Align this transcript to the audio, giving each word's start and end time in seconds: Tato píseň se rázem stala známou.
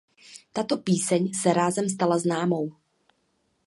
Tato 0.53 0.77
píseň 0.77 1.33
se 1.33 1.53
rázem 1.53 1.89
stala 1.89 2.17
známou. 2.19 2.71